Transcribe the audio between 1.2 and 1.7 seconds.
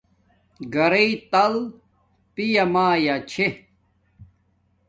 تل